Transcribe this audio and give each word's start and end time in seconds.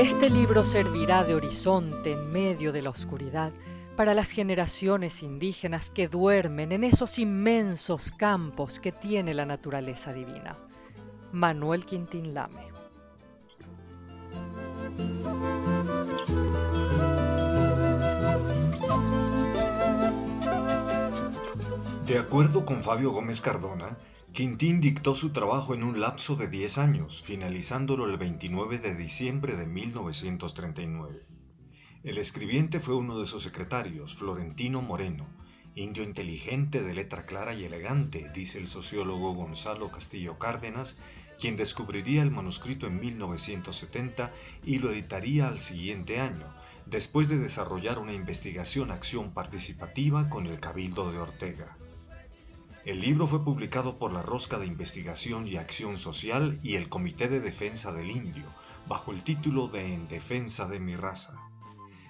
Este 0.00 0.30
libro 0.30 0.64
servirá 0.64 1.24
de 1.24 1.34
horizonte 1.34 2.12
en 2.12 2.30
medio 2.30 2.70
de 2.70 2.82
la 2.82 2.90
oscuridad 2.90 3.50
para 3.96 4.14
las 4.14 4.30
generaciones 4.30 5.24
indígenas 5.24 5.90
que 5.90 6.06
duermen 6.06 6.70
en 6.70 6.84
esos 6.84 7.18
inmensos 7.18 8.12
campos 8.12 8.78
que 8.78 8.92
tiene 8.92 9.34
la 9.34 9.44
naturaleza 9.44 10.12
divina. 10.12 10.56
Manuel 11.32 11.84
Quintín 11.84 12.32
Lame. 12.32 12.68
De 22.06 22.18
acuerdo 22.20 22.64
con 22.64 22.84
Fabio 22.84 23.10
Gómez 23.10 23.40
Cardona, 23.40 23.96
Quintín 24.38 24.80
dictó 24.80 25.16
su 25.16 25.30
trabajo 25.30 25.74
en 25.74 25.82
un 25.82 26.00
lapso 26.00 26.36
de 26.36 26.46
10 26.46 26.78
años, 26.78 27.22
finalizándolo 27.22 28.08
el 28.08 28.18
29 28.18 28.78
de 28.78 28.94
diciembre 28.94 29.56
de 29.56 29.66
1939. 29.66 31.26
El 32.04 32.18
escribiente 32.18 32.78
fue 32.78 32.94
uno 32.94 33.18
de 33.18 33.26
sus 33.26 33.42
secretarios, 33.42 34.14
Florentino 34.14 34.80
Moreno, 34.80 35.26
indio 35.74 36.04
inteligente 36.04 36.84
de 36.84 36.94
letra 36.94 37.26
clara 37.26 37.52
y 37.52 37.64
elegante, 37.64 38.30
dice 38.32 38.58
el 38.58 38.68
sociólogo 38.68 39.34
Gonzalo 39.34 39.90
Castillo 39.90 40.38
Cárdenas, 40.38 40.98
quien 41.36 41.56
descubriría 41.56 42.22
el 42.22 42.30
manuscrito 42.30 42.86
en 42.86 43.00
1970 43.00 44.32
y 44.64 44.78
lo 44.78 44.92
editaría 44.92 45.48
al 45.48 45.58
siguiente 45.58 46.20
año, 46.20 46.54
después 46.86 47.28
de 47.28 47.38
desarrollar 47.38 47.98
una 47.98 48.12
investigación-acción 48.12 49.32
participativa 49.32 50.28
con 50.28 50.46
el 50.46 50.60
Cabildo 50.60 51.10
de 51.10 51.18
Ortega. 51.18 51.76
El 52.88 53.02
libro 53.02 53.26
fue 53.26 53.44
publicado 53.44 53.98
por 53.98 54.14
la 54.14 54.22
Rosca 54.22 54.58
de 54.58 54.64
Investigación 54.64 55.46
y 55.46 55.56
Acción 55.56 55.98
Social 55.98 56.58
y 56.62 56.76
el 56.76 56.88
Comité 56.88 57.28
de 57.28 57.38
Defensa 57.38 57.92
del 57.92 58.10
Indio, 58.10 58.46
bajo 58.88 59.12
el 59.12 59.22
título 59.22 59.68
de 59.68 59.92
En 59.92 60.08
Defensa 60.08 60.66
de 60.66 60.80
mi 60.80 60.96
Raza. 60.96 61.34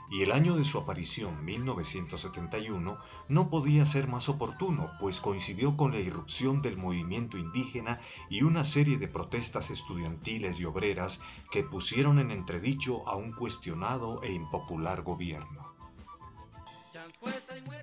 Y 0.09 0.23
el 0.23 0.31
año 0.31 0.57
de 0.57 0.63
su 0.63 0.79
aparición, 0.79 1.45
1971, 1.45 2.97
no 3.29 3.51
podía 3.51 3.85
ser 3.87 4.07
más 4.07 4.29
oportuno, 4.29 4.93
pues 5.01 5.21
coincidió 5.21 5.77
con 5.77 5.91
la 5.91 5.99
irrupción 5.99 6.63
del 6.63 6.77
movimiento 6.77 7.39
indígena 7.39 8.01
y 8.31 8.43
una 8.43 8.63
serie 8.63 8.99
de 8.99 9.09
protestas 9.09 9.73
estudiantiles 9.73 10.61
y 10.61 10.65
obreras 10.65 11.21
que 11.51 11.65
pusieron 11.65 12.21
en 12.21 12.31
entredicho 12.31 13.05
a 13.09 13.17
un 13.17 13.33
cuestionado 13.33 14.23
e 14.23 14.31
impopular 14.31 15.03
gobierno. 15.03 15.68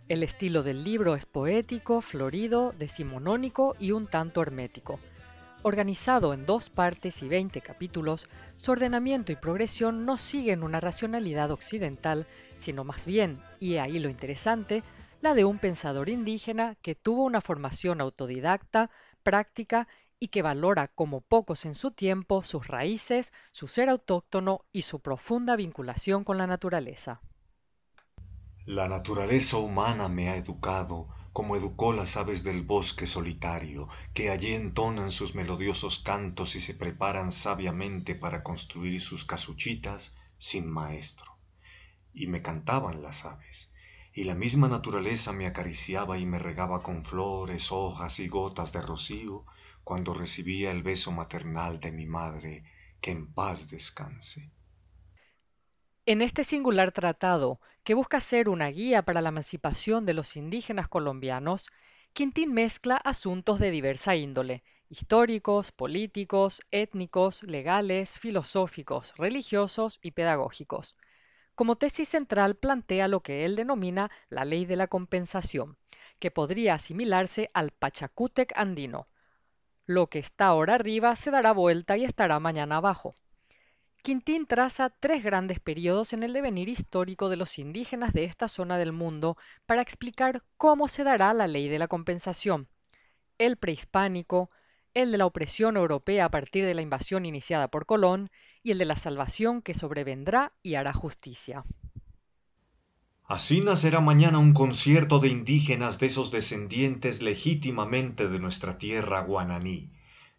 El 0.07 0.21
estilo 0.21 0.61
del 0.61 0.83
libro 0.83 1.15
es 1.15 1.25
poético, 1.25 2.01
florido, 2.01 2.73
decimonónico 2.77 3.75
y 3.79 3.91
un 3.91 4.07
tanto 4.07 4.41
hermético. 4.41 4.99
Organizado 5.63 6.33
en 6.33 6.45
dos 6.45 6.69
partes 6.69 7.23
y 7.23 7.27
20 7.27 7.59
capítulos, 7.61 8.27
su 8.57 8.71
ordenamiento 8.71 9.31
y 9.31 9.35
progresión 9.35 10.05
no 10.05 10.15
siguen 10.15 10.61
una 10.61 10.79
racionalidad 10.79 11.49
occidental, 11.49 12.27
sino 12.55 12.83
más 12.83 13.07
bien, 13.07 13.41
y 13.59 13.77
ahí 13.77 13.97
lo 13.97 14.09
interesante, 14.09 14.83
la 15.21 15.33
de 15.33 15.43
un 15.43 15.57
pensador 15.57 16.09
indígena 16.09 16.75
que 16.83 16.93
tuvo 16.93 17.23
una 17.23 17.41
formación 17.41 18.01
autodidacta, 18.01 18.91
práctica 19.23 19.87
y 20.19 20.27
que 20.27 20.43
valora 20.43 20.87
como 20.87 21.21
pocos 21.21 21.65
en 21.65 21.73
su 21.73 21.89
tiempo 21.89 22.43
sus 22.43 22.67
raíces, 22.67 23.33
su 23.51 23.67
ser 23.67 23.89
autóctono 23.89 24.61
y 24.71 24.83
su 24.83 24.99
profunda 24.99 25.55
vinculación 25.55 26.23
con 26.23 26.37
la 26.37 26.45
naturaleza. 26.45 27.21
La 28.67 28.87
naturaleza 28.87 29.57
humana 29.57 30.09
me 30.09 30.29
ha 30.29 30.37
educado 30.37 31.07
como 31.33 31.55
educó 31.55 31.93
las 31.93 32.17
aves 32.17 32.43
del 32.43 32.63
bosque 32.63 33.05
solitario, 33.05 33.87
que 34.15 34.31
allí 34.31 34.53
entonan 34.53 35.11
sus 35.11 35.35
melodiosos 35.35 35.99
cantos 35.99 36.55
y 36.55 36.61
se 36.61 36.73
preparan 36.73 37.31
sabiamente 37.31 38.15
para 38.15 38.41
construir 38.41 38.99
sus 38.99 39.23
casuchitas 39.23 40.17
sin 40.37 40.67
maestro. 40.67 41.37
Y 42.11 42.25
me 42.25 42.41
cantaban 42.41 43.03
las 43.03 43.25
aves, 43.25 43.71
y 44.13 44.23
la 44.23 44.33
misma 44.33 44.67
naturaleza 44.67 45.31
me 45.31 45.45
acariciaba 45.45 46.17
y 46.17 46.25
me 46.25 46.39
regaba 46.39 46.81
con 46.81 47.05
flores, 47.05 47.71
hojas 47.71 48.19
y 48.19 48.27
gotas 48.29 48.73
de 48.73 48.81
rocío 48.81 49.45
cuando 49.83 50.15
recibía 50.15 50.71
el 50.71 50.81
beso 50.81 51.11
maternal 51.11 51.79
de 51.79 51.91
mi 51.91 52.07
madre, 52.07 52.63
que 52.99 53.11
en 53.11 53.31
paz 53.31 53.69
descanse. 53.69 54.49
En 56.07 56.21
este 56.21 56.43
singular 56.43 56.91
tratado, 56.91 57.59
que 57.83 57.95
busca 57.95 58.19
ser 58.19 58.47
una 58.47 58.67
guía 58.67 59.01
para 59.01 59.21
la 59.23 59.29
emancipación 59.29 60.05
de 60.05 60.13
los 60.13 60.35
indígenas 60.35 60.87
colombianos, 60.87 61.71
Quintín 62.13 62.53
mezcla 62.53 62.95
asuntos 62.95 63.57
de 63.57 63.71
diversa 63.71 64.15
índole, 64.15 64.63
históricos, 64.87 65.71
políticos, 65.71 66.61
étnicos, 66.69 67.41
legales, 67.41 68.19
filosóficos, 68.19 69.15
religiosos 69.17 69.97
y 70.03 70.11
pedagógicos. 70.11 70.95
Como 71.55 71.75
tesis 71.75 72.09
central 72.09 72.53
plantea 72.53 73.07
lo 73.07 73.21
que 73.21 73.43
él 73.43 73.55
denomina 73.55 74.11
la 74.29 74.45
ley 74.45 74.65
de 74.65 74.75
la 74.75 74.85
compensación, 74.85 75.75
que 76.19 76.29
podría 76.29 76.75
asimilarse 76.75 77.49
al 77.55 77.71
Pachacútec 77.71 78.53
andino. 78.55 79.07
Lo 79.87 80.05
que 80.05 80.19
está 80.19 80.45
ahora 80.45 80.75
arriba 80.75 81.15
se 81.15 81.31
dará 81.31 81.51
vuelta 81.51 81.97
y 81.97 82.03
estará 82.03 82.39
mañana 82.39 82.77
abajo. 82.77 83.15
Quintín 84.05 84.45
traza 84.45 84.91
tres 84.91 85.23
grandes 85.23 85.59
periodos 85.59 86.13
en 86.13 86.21
el 86.21 86.31
devenir 86.31 86.69
histórico 86.69 87.27
de 87.27 87.37
los 87.37 87.57
indígenas 87.57 88.13
de 88.13 88.25
esta 88.25 88.47
zona 88.47 88.77
del 88.77 88.91
mundo 88.91 89.35
para 89.65 89.81
explicar 89.81 90.43
cómo 90.57 90.87
se 90.87 91.03
dará 91.03 91.33
la 91.33 91.47
ley 91.47 91.69
de 91.69 91.79
la 91.79 91.87
compensación. 91.87 92.69
El 93.39 93.57
prehispánico, 93.57 94.51
el 94.93 95.11
de 95.11 95.17
la 95.17 95.25
opresión 95.25 95.75
europea 95.75 96.25
a 96.25 96.29
partir 96.29 96.65
de 96.65 96.75
la 96.75 96.83
invasión 96.83 97.25
iniciada 97.25 97.69
por 97.69 97.87
Colón 97.87 98.29
y 98.61 98.69
el 98.69 98.77
de 98.77 98.85
la 98.85 98.95
salvación 98.95 99.63
que 99.63 99.73
sobrevendrá 99.73 100.53
y 100.61 100.75
hará 100.75 100.93
justicia. 100.93 101.65
Así 103.23 103.61
nacerá 103.61 104.01
mañana 104.01 104.37
un 104.37 104.53
concierto 104.53 105.17
de 105.17 105.29
indígenas 105.29 105.97
de 105.97 106.05
esos 106.05 106.29
descendientes 106.29 107.23
legítimamente 107.23 108.29
de 108.29 108.37
nuestra 108.37 108.77
tierra 108.77 109.21
guananí 109.21 109.94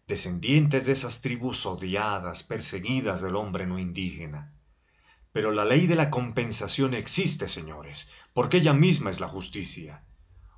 descendientes 0.07 0.85
de 0.85 0.93
esas 0.93 1.21
tribus 1.21 1.65
odiadas, 1.65 2.43
perseguidas 2.43 3.21
del 3.21 3.35
hombre 3.35 3.67
no 3.67 3.77
indígena. 3.77 4.53
Pero 5.33 5.51
la 5.51 5.65
ley 5.65 5.85
de 5.85 5.95
la 5.95 6.09
compensación 6.09 6.93
existe, 6.93 7.49
señores, 7.49 8.09
porque 8.33 8.57
ella 8.57 8.73
misma 8.73 9.09
es 9.09 9.19
la 9.19 9.27
justicia. 9.27 10.03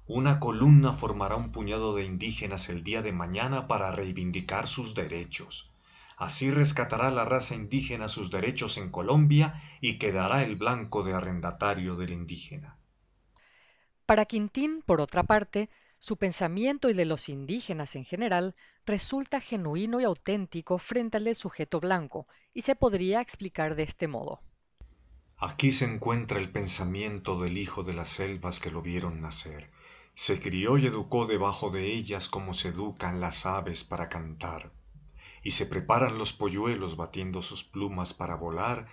Una 0.06 0.40
columna 0.40 0.94
formará 0.94 1.36
un 1.36 1.52
puñado 1.52 1.96
de 1.96 2.06
indígenas 2.06 2.70
el 2.70 2.84
día 2.84 3.02
de 3.02 3.12
mañana 3.12 3.68
para 3.68 3.92
reivindicar 3.92 4.68
sus 4.68 4.94
derechos. 4.94 5.74
Así 6.16 6.52
rescatará 6.52 7.09
la 7.09 7.26
raza 7.26 7.56
indígena 7.56 8.08
sus 8.09 8.30
derechos 8.30 8.78
en 8.78 8.92
Colombia 8.92 9.64
y 9.82 9.98
quedará 9.98 10.44
el 10.44 10.58
blanco 10.58 11.04
de 11.04 11.14
arrendatario 11.14 11.96
del 11.96 12.12
indígena. 12.12 12.78
Para 14.06 14.26
Quintín, 14.26 14.84
por 14.86 15.02
otra 15.02 15.24
parte, 15.24 15.70
su 16.00 16.18
pensamiento 16.18 16.90
y 16.90 16.94
de 16.94 17.06
los 17.06 17.30
indígenas 17.30 17.96
en 17.96 18.06
general 18.06 18.56
resulta 18.86 19.42
genuino 19.42 20.00
y 20.00 20.06
auténtico 20.06 20.78
frente 20.80 21.18
al 21.18 21.26
del 21.26 21.38
sujeto 21.38 21.80
blanco, 21.80 22.28
y 22.54 22.62
se 22.62 22.76
podría 22.76 23.22
explicar 23.22 23.76
de 23.76 23.84
este 23.84 24.08
modo. 24.08 24.42
Aquí 25.38 25.72
se 25.72 25.86
encuentra 25.86 26.40
el 26.40 26.52
pensamiento 26.52 27.40
del 27.40 27.58
hijo 27.58 27.84
de 27.84 27.94
las 27.94 28.09
selvas 28.09 28.59
que 28.59 28.72
lo 28.72 28.82
vieron 28.82 29.22
nacer. 29.22 29.72
Se 30.14 30.40
crió 30.40 30.78
y 30.78 30.86
educó 30.86 31.28
debajo 31.28 31.70
de 31.70 31.94
ellas 31.94 32.28
como 32.28 32.54
se 32.54 32.70
educan 32.70 33.22
las 33.22 33.46
aves 33.46 33.84
para 33.84 34.09
cantar, 34.09 34.74
y 35.44 35.52
se 35.52 35.66
preparan 35.66 36.18
los 36.18 36.34
polluelos 36.34 36.97
batiendo 36.97 37.41
sus 37.41 37.64
plumas 37.64 38.14
para 38.14 38.35
volar, 38.35 38.88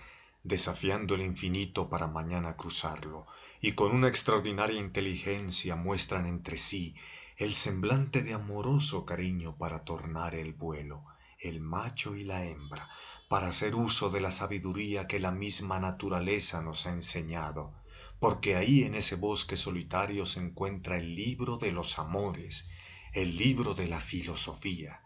desafiando 0.47 1.15
el 1.15 1.21
infinito 1.21 1.89
para 1.89 2.07
mañana 2.07 2.55
cruzarlo, 2.55 3.27
y 3.59 3.73
con 3.73 3.93
una 3.93 4.07
extraordinaria 4.07 4.79
inteligencia 4.79 5.75
muestran 5.75 6.25
entre 6.25 6.57
sí 6.57 6.95
el 7.37 7.53
semblante 7.53 8.23
de 8.23 8.33
amoroso 8.33 9.05
cariño 9.05 9.57
para 9.57 9.83
tornar 9.83 10.33
el 10.33 10.53
vuelo, 10.53 11.05
el 11.39 11.59
macho 11.59 12.15
y 12.15 12.23
la 12.23 12.45
hembra, 12.45 12.89
para 13.29 13.49
hacer 13.49 13.75
uso 13.75 14.09
de 14.09 14.21
la 14.21 14.31
sabiduría 14.31 15.05
que 15.05 15.19
la 15.19 15.31
misma 15.31 15.79
naturaleza 15.79 16.61
nos 16.61 16.87
ha 16.87 16.93
enseñado, 16.93 17.75
porque 18.19 18.55
ahí 18.55 18.83
en 18.83 18.95
ese 18.95 19.15
bosque 19.15 19.57
solitario 19.57 20.25
se 20.25 20.39
encuentra 20.39 20.97
el 20.97 21.13
libro 21.13 21.57
de 21.57 21.71
los 21.71 21.99
amores, 21.99 22.69
el 23.13 23.37
libro 23.37 23.73
de 23.73 23.87
la 23.87 23.99
filosofía, 23.99 25.01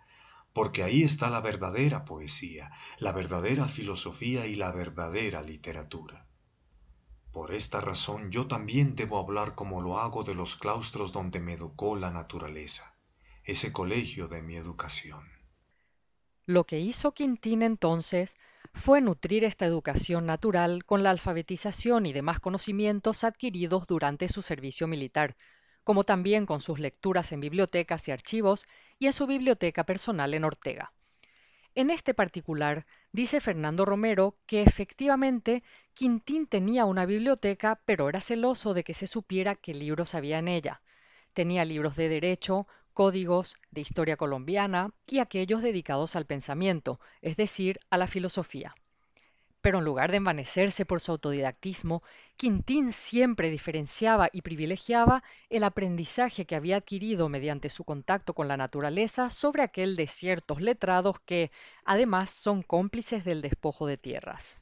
porque 0.53 0.83
ahí 0.83 1.03
está 1.03 1.29
la 1.29 1.41
verdadera 1.41 2.05
poesía, 2.05 2.71
la 2.99 3.11
verdadera 3.11 3.67
filosofía 3.67 4.47
y 4.47 4.55
la 4.55 4.71
verdadera 4.71 5.41
literatura. 5.41 6.27
Por 7.31 7.53
esta 7.53 7.79
razón 7.79 8.29
yo 8.29 8.47
también 8.47 8.95
debo 8.95 9.17
hablar 9.17 9.55
como 9.55 9.81
lo 9.81 9.99
hago 9.99 10.23
de 10.23 10.35
los 10.35 10.57
claustros 10.57 11.13
donde 11.13 11.39
me 11.39 11.53
educó 11.53 11.95
la 11.95 12.11
naturaleza, 12.11 12.97
ese 13.43 13.71
colegio 13.71 14.27
de 14.27 14.41
mi 14.41 14.55
educación. 14.55 15.23
Lo 16.45 16.65
que 16.65 16.79
hizo 16.79 17.13
Quintín 17.13 17.61
entonces 17.61 18.35
fue 18.73 18.99
nutrir 18.99 19.45
esta 19.45 19.65
educación 19.65 20.25
natural 20.25 20.83
con 20.83 21.03
la 21.03 21.11
alfabetización 21.11 22.05
y 22.05 22.13
demás 22.13 22.41
conocimientos 22.41 23.23
adquiridos 23.23 23.87
durante 23.87 24.27
su 24.27 24.41
servicio 24.41 24.87
militar, 24.87 25.37
como 25.83 26.03
también 26.03 26.45
con 26.45 26.61
sus 26.61 26.79
lecturas 26.79 27.31
en 27.31 27.39
bibliotecas 27.39 28.07
y 28.07 28.11
archivos 28.11 28.65
y 28.99 29.07
en 29.07 29.13
su 29.13 29.27
biblioteca 29.27 29.83
personal 29.83 30.33
en 30.33 30.43
Ortega. 30.43 30.93
En 31.73 31.89
este 31.89 32.13
particular, 32.13 32.85
dice 33.13 33.39
Fernando 33.39 33.85
Romero 33.85 34.35
que 34.45 34.61
efectivamente 34.61 35.63
Quintín 35.93 36.45
tenía 36.47 36.85
una 36.85 37.05
biblioteca, 37.05 37.79
pero 37.85 38.09
era 38.09 38.19
celoso 38.19 38.73
de 38.73 38.83
que 38.83 38.93
se 38.93 39.07
supiera 39.07 39.55
qué 39.55 39.73
libros 39.73 40.13
había 40.13 40.39
en 40.39 40.49
ella. 40.49 40.81
Tenía 41.33 41.63
libros 41.63 41.95
de 41.95 42.09
derecho, 42.09 42.67
códigos, 42.93 43.55
de 43.71 43.81
historia 43.81 44.17
colombiana 44.17 44.91
y 45.07 45.19
aquellos 45.19 45.61
dedicados 45.61 46.17
al 46.17 46.25
pensamiento, 46.25 46.99
es 47.21 47.37
decir, 47.37 47.79
a 47.89 47.97
la 47.97 48.07
filosofía. 48.07 48.75
Pero 49.61 49.77
en 49.77 49.85
lugar 49.85 50.11
de 50.11 50.17
envanecerse 50.17 50.85
por 50.85 51.01
su 51.01 51.11
autodidactismo, 51.11 52.01
Quintín 52.35 52.91
siempre 52.91 53.51
diferenciaba 53.51 54.29
y 54.33 54.41
privilegiaba 54.41 55.23
el 55.49 55.63
aprendizaje 55.63 56.45
que 56.45 56.55
había 56.55 56.77
adquirido 56.77 57.29
mediante 57.29 57.69
su 57.69 57.83
contacto 57.83 58.33
con 58.33 58.47
la 58.47 58.57
naturaleza 58.57 59.29
sobre 59.29 59.61
aquel 59.61 59.95
de 59.95 60.07
ciertos 60.07 60.61
letrados 60.61 61.19
que, 61.25 61.51
además, 61.85 62.31
son 62.31 62.63
cómplices 62.63 63.23
del 63.23 63.41
despojo 63.41 63.85
de 63.85 63.97
tierras. 63.97 64.59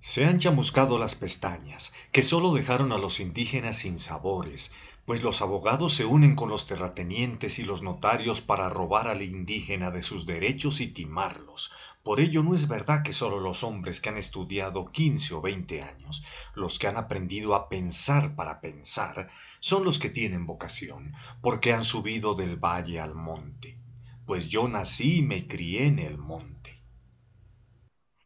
Se 0.00 0.26
han 0.26 0.38
chamuscado 0.38 0.98
las 0.98 1.14
pestañas, 1.14 1.94
que 2.12 2.22
solo 2.22 2.52
dejaron 2.52 2.92
a 2.92 2.98
los 2.98 3.20
indígenas 3.20 3.78
sin 3.78 3.98
sabores, 3.98 4.70
pues 5.06 5.22
los 5.22 5.40
abogados 5.40 5.94
se 5.94 6.04
unen 6.04 6.34
con 6.34 6.50
los 6.50 6.66
terratenientes 6.66 7.58
y 7.58 7.62
los 7.62 7.82
notarios 7.82 8.42
para 8.42 8.68
robar 8.68 9.08
al 9.08 9.22
indígena 9.22 9.90
de 9.90 10.02
sus 10.02 10.26
derechos 10.26 10.82
y 10.82 10.88
timarlos. 10.88 11.72
Por 12.04 12.20
ello 12.20 12.42
no 12.42 12.54
es 12.54 12.68
verdad 12.68 13.02
que 13.02 13.14
solo 13.14 13.40
los 13.40 13.64
hombres 13.64 14.02
que 14.02 14.10
han 14.10 14.18
estudiado 14.18 14.84
quince 14.84 15.32
o 15.32 15.40
veinte 15.40 15.82
años, 15.82 16.22
los 16.54 16.78
que 16.78 16.86
han 16.86 16.98
aprendido 16.98 17.54
a 17.54 17.70
pensar 17.70 18.36
para 18.36 18.60
pensar, 18.60 19.30
son 19.58 19.84
los 19.84 19.98
que 19.98 20.10
tienen 20.10 20.44
vocación, 20.44 21.14
porque 21.40 21.72
han 21.72 21.82
subido 21.82 22.34
del 22.34 22.58
valle 22.58 23.00
al 23.00 23.14
monte. 23.14 23.78
Pues 24.26 24.50
yo 24.50 24.68
nací 24.68 25.20
y 25.20 25.22
me 25.22 25.46
crié 25.46 25.86
en 25.86 25.98
el 25.98 26.18
monte. 26.18 26.82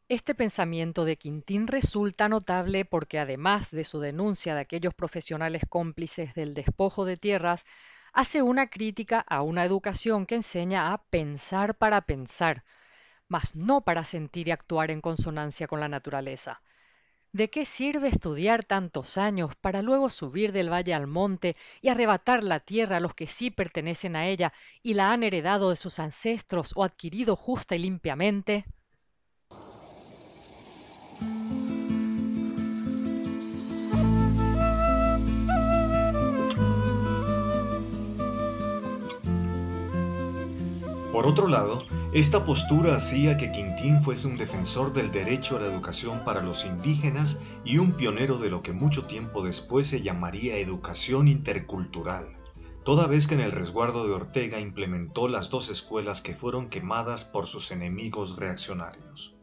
Este 0.09 0.35
pensamiento 0.35 1.05
de 1.05 1.17
Quintín 1.17 1.69
resulta 1.69 2.29
notable 2.29 2.85
porque 2.85 3.21
además 3.21 3.71
de 3.71 3.85
su 3.85 4.01
denuncia 4.01 4.57
de 4.57 4.63
aquellos 4.63 4.93
profesionales 4.93 5.63
cómplices 5.69 6.35
del 6.35 6.53
despojo 6.53 7.05
de 7.05 7.17
tierras, 7.17 7.65
hace 8.13 8.43
una 8.43 8.71
crítica 8.71 9.21
a 9.21 9.43
una 9.43 9.65
educación 9.65 10.27
que 10.27 10.35
enseña 10.35 10.93
a 10.93 11.05
pensar 11.05 11.77
para 11.77 12.01
pensar, 12.01 12.65
mas 13.29 13.55
no 13.55 13.83
para 13.83 14.05
sentir 14.05 14.49
y 14.49 14.51
actuar 14.51 14.91
en 14.91 15.01
consonancia 15.01 15.67
con 15.67 15.81
la 15.81 15.89
naturaleza. 15.89 16.63
¿De 17.33 17.51
qué 17.51 17.67
sirve 17.67 18.09
estudiar 18.09 18.65
tantos 18.65 19.19
años 19.19 19.55
para 19.57 19.83
luego 19.83 20.09
subir 20.09 20.51
del 20.53 20.73
valle 20.73 20.95
al 20.95 21.07
monte 21.07 21.57
y 21.83 21.89
arrebatar 21.89 22.43
la 22.43 22.61
tierra 22.61 22.97
a 22.97 23.01
los 23.01 23.15
que 23.15 23.27
sí 23.27 23.51
pertenecen 23.51 24.17
a 24.17 24.27
ella 24.27 24.55
y 24.83 24.95
la 24.95 25.13
han 25.13 25.23
heredado 25.23 25.69
de 25.69 25.77
sus 25.77 25.99
ancestros 25.99 26.73
o 26.75 26.85
adquirido 26.85 27.37
justa 27.37 27.77
y 27.77 27.81
limpiamente? 27.81 28.65
Por 41.13 41.27
otro 41.27 41.49
lado, 41.49 41.85
esta 42.15 42.47
postura 42.47 42.97
hacía 42.97 43.37
que 43.37 43.53
Quintín 43.53 44.01
fuese 44.01 44.29
un 44.29 44.39
defensor 44.39 44.95
del 44.95 45.11
derecho 45.11 45.57
a 45.57 45.61
la 45.61 45.67
educación 45.67 46.25
para 46.25 46.43
los 46.43 46.65
indígenas 46.65 47.39
y 47.67 47.77
un 47.77 47.93
pionero 47.93 48.39
de 48.39 48.49
lo 48.49 48.63
que 48.63 48.73
mucho 48.73 49.05
tiempo 49.05 49.45
después 49.45 49.89
se 49.89 50.01
llamaría 50.01 50.57
educación 50.57 51.29
intercultural, 51.29 52.35
toda 52.83 53.07
vez 53.07 53.27
que 53.27 53.35
en 53.35 53.41
el 53.41 53.53
resguardo 53.53 54.07
de 54.07 54.15
Ortega 54.15 54.59
implementó 54.59 55.29
las 55.29 55.51
dos 55.51 55.69
escuelas 55.69 56.23
que 56.23 56.35
fueron 56.35 56.71
quemadas 56.71 57.27
por 57.27 57.47
sus 57.47 57.71
enemigos 57.73 58.39
reaccionarios. 58.39 59.37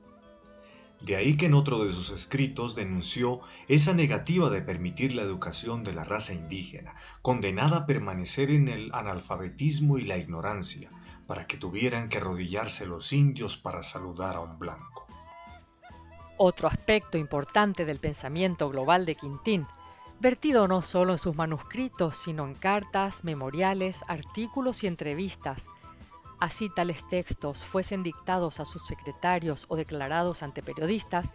De 1.02 1.16
ahí 1.18 1.38
que 1.38 1.46
en 1.46 1.54
otro 1.54 1.86
de 1.86 1.92
sus 1.92 2.10
escritos 2.10 2.74
denunció 2.74 3.42
esa 3.68 3.94
negativa 3.94 4.50
de 4.50 4.64
permitir 4.64 5.14
la 5.14 5.22
educación 5.22 5.84
de 5.84 5.94
la 5.94 6.04
raza 6.04 6.34
indígena, 6.34 6.96
condenada 7.22 7.78
a 7.78 7.86
permanecer 7.86 8.50
en 8.50 8.70
el 8.70 8.90
analfabetismo 8.92 10.00
y 10.00 10.06
la 10.06 10.18
ignorancia, 10.18 10.90
para 11.28 11.48
que 11.48 11.58
tuvieran 11.58 12.10
que 12.10 12.18
arrodillarse 12.18 12.86
los 12.86 13.14
indios 13.14 13.58
para 13.58 13.84
saludar 13.84 14.36
a 14.36 14.42
un 14.42 14.60
blanco. 14.60 15.08
Otro 16.38 16.68
aspecto 16.68 17.18
importante 17.18 17.86
del 17.86 18.00
pensamiento 18.00 18.70
global 18.70 19.06
de 19.06 19.16
Quintín, 19.16 19.68
vertido 20.20 20.68
no 20.68 20.82
solo 20.82 21.14
en 21.14 21.18
sus 21.18 21.36
manuscritos, 21.36 22.18
sino 22.18 22.46
en 22.46 22.56
cartas, 22.56 23.24
memoriales, 23.24 24.04
artículos 24.08 24.84
y 24.84 24.88
entrevistas, 24.88 25.66
así 26.40 26.70
tales 26.70 27.08
textos 27.10 27.64
fuesen 27.64 28.04
dictados 28.04 28.60
a 28.60 28.66
sus 28.66 28.86
secretarios 28.86 29.66
o 29.70 29.76
declarados 29.76 30.44
ante 30.44 30.62
periodistas, 30.62 31.30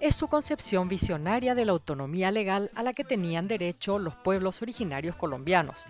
es 0.00 0.14
su 0.14 0.28
concepción 0.28 0.88
visionaria 0.88 1.54
de 1.54 1.64
la 1.64 1.72
autonomía 1.72 2.30
legal 2.30 2.70
a 2.74 2.82
la 2.82 2.92
que 2.92 3.04
tenían 3.04 3.48
derecho 3.48 3.98
los 3.98 4.14
pueblos 4.16 4.60
originarios 4.60 5.16
colombianos. 5.16 5.84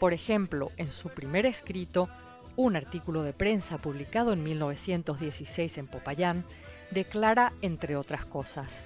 Por 0.00 0.14
ejemplo, 0.14 0.70
en 0.78 0.90
su 0.90 1.10
primer 1.10 1.44
escrito, 1.44 2.08
un 2.56 2.76
artículo 2.76 3.22
de 3.22 3.32
prensa 3.32 3.78
publicado 3.78 4.32
en 4.32 4.42
1916 4.42 5.78
en 5.78 5.86
Popayán 5.86 6.44
declara, 6.90 7.52
entre 7.62 7.96
otras 7.96 8.24
cosas, 8.24 8.84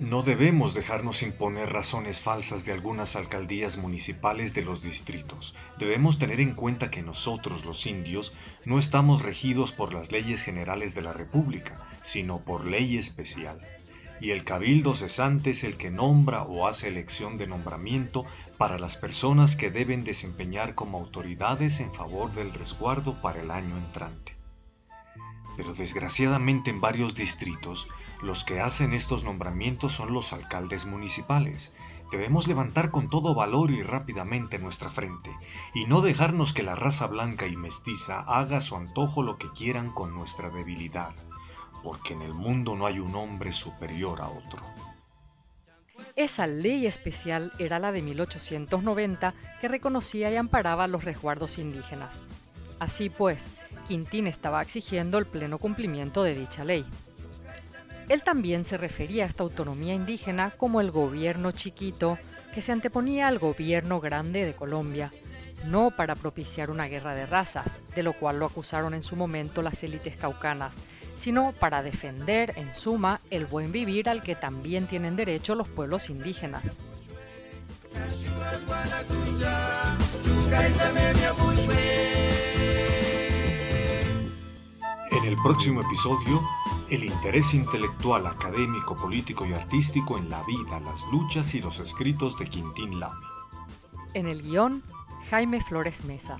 no 0.00 0.22
debemos 0.22 0.72
dejarnos 0.72 1.22
imponer 1.22 1.70
razones 1.70 2.22
falsas 2.22 2.64
de 2.64 2.72
algunas 2.72 3.16
alcaldías 3.16 3.76
municipales 3.76 4.54
de 4.54 4.62
los 4.62 4.82
distritos. 4.82 5.54
Debemos 5.78 6.18
tener 6.18 6.40
en 6.40 6.54
cuenta 6.54 6.90
que 6.90 7.02
nosotros, 7.02 7.66
los 7.66 7.86
indios, 7.86 8.32
no 8.64 8.78
estamos 8.78 9.22
regidos 9.22 9.72
por 9.72 9.92
las 9.92 10.10
leyes 10.10 10.42
generales 10.42 10.94
de 10.94 11.02
la 11.02 11.12
República, 11.12 11.86
sino 12.00 12.40
por 12.40 12.64
ley 12.64 12.96
especial 12.96 13.60
y 14.20 14.32
el 14.32 14.44
cabildo 14.44 14.94
cesante 14.94 15.50
es 15.50 15.64
el 15.64 15.76
que 15.76 15.90
nombra 15.90 16.42
o 16.42 16.66
hace 16.66 16.88
elección 16.88 17.38
de 17.38 17.46
nombramiento 17.46 18.26
para 18.58 18.78
las 18.78 18.96
personas 18.96 19.56
que 19.56 19.70
deben 19.70 20.04
desempeñar 20.04 20.74
como 20.74 20.98
autoridades 20.98 21.80
en 21.80 21.92
favor 21.92 22.32
del 22.32 22.52
resguardo 22.52 23.20
para 23.22 23.40
el 23.40 23.50
año 23.50 23.76
entrante. 23.78 24.36
Pero 25.56 25.72
desgraciadamente 25.74 26.70
en 26.70 26.80
varios 26.80 27.14
distritos, 27.14 27.88
los 28.22 28.44
que 28.44 28.60
hacen 28.60 28.92
estos 28.92 29.24
nombramientos 29.24 29.92
son 29.92 30.12
los 30.12 30.32
alcaldes 30.32 30.84
municipales. 30.84 31.74
Debemos 32.10 32.48
levantar 32.48 32.90
con 32.90 33.08
todo 33.08 33.34
valor 33.34 33.70
y 33.70 33.82
rápidamente 33.82 34.58
nuestra 34.58 34.90
frente, 34.90 35.30
y 35.74 35.86
no 35.86 36.00
dejarnos 36.00 36.52
que 36.52 36.62
la 36.62 36.74
raza 36.74 37.06
blanca 37.06 37.46
y 37.46 37.56
mestiza 37.56 38.20
haga 38.20 38.58
a 38.58 38.60
su 38.60 38.76
antojo 38.76 39.22
lo 39.22 39.38
que 39.38 39.50
quieran 39.52 39.92
con 39.92 40.12
nuestra 40.12 40.50
debilidad 40.50 41.14
porque 41.82 42.14
en 42.14 42.22
el 42.22 42.34
mundo 42.34 42.76
no 42.76 42.86
hay 42.86 42.98
un 42.98 43.14
hombre 43.14 43.52
superior 43.52 44.20
a 44.20 44.28
otro. 44.28 44.62
Esa 46.16 46.46
ley 46.46 46.86
especial 46.86 47.52
era 47.58 47.78
la 47.78 47.92
de 47.92 48.02
1890 48.02 49.34
que 49.60 49.68
reconocía 49.68 50.30
y 50.30 50.36
amparaba 50.36 50.86
los 50.86 51.04
resguardos 51.04 51.58
indígenas. 51.58 52.14
Así 52.78 53.10
pues, 53.10 53.44
Quintín 53.86 54.26
estaba 54.26 54.62
exigiendo 54.62 55.18
el 55.18 55.26
pleno 55.26 55.58
cumplimiento 55.58 56.22
de 56.22 56.34
dicha 56.34 56.64
ley. 56.64 56.84
Él 58.08 58.22
también 58.22 58.64
se 58.64 58.76
refería 58.76 59.24
a 59.24 59.28
esta 59.28 59.44
autonomía 59.44 59.94
indígena 59.94 60.50
como 60.50 60.80
el 60.80 60.90
gobierno 60.90 61.52
chiquito 61.52 62.18
que 62.52 62.62
se 62.62 62.72
anteponía 62.72 63.28
al 63.28 63.38
gobierno 63.38 64.00
grande 64.00 64.44
de 64.44 64.54
Colombia, 64.54 65.12
no 65.66 65.90
para 65.90 66.16
propiciar 66.16 66.70
una 66.70 66.86
guerra 66.86 67.14
de 67.14 67.26
razas, 67.26 67.78
de 67.94 68.02
lo 68.02 68.12
cual 68.14 68.38
lo 68.38 68.46
acusaron 68.46 68.94
en 68.94 69.02
su 69.02 69.14
momento 69.14 69.62
las 69.62 69.82
élites 69.84 70.16
caucanas, 70.16 70.76
sino 71.20 71.52
para 71.52 71.82
defender, 71.82 72.54
en 72.56 72.74
suma, 72.74 73.20
el 73.30 73.44
buen 73.44 73.72
vivir 73.72 74.08
al 74.08 74.22
que 74.22 74.34
también 74.34 74.86
tienen 74.86 75.16
derecho 75.16 75.54
los 75.54 75.68
pueblos 75.68 76.08
indígenas. 76.08 76.62
En 85.10 85.24
el 85.24 85.36
próximo 85.36 85.82
episodio, 85.82 86.40
el 86.88 87.04
interés 87.04 87.52
intelectual, 87.52 88.26
académico, 88.26 88.96
político 88.96 89.44
y 89.44 89.52
artístico 89.52 90.16
en 90.16 90.30
la 90.30 90.42
vida, 90.44 90.80
las 90.80 91.04
luchas 91.12 91.54
y 91.54 91.60
los 91.60 91.80
escritos 91.80 92.38
de 92.38 92.46
Quintín 92.46 92.98
Lamy. 92.98 93.20
En 94.14 94.26
el 94.26 94.42
guion, 94.42 94.82
Jaime 95.28 95.62
Flores 95.62 96.02
Mesa. 96.04 96.38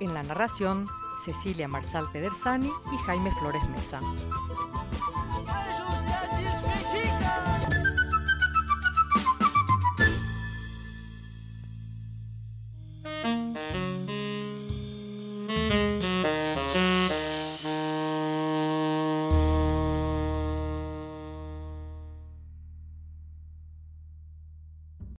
En 0.00 0.12
la 0.12 0.22
narración, 0.22 0.86
Cecilia 1.28 1.68
Marsal 1.68 2.08
Pedersani 2.10 2.72
y 2.90 2.96
Jaime 3.04 3.30
Flores 3.38 3.62
Mesa. 3.68 4.00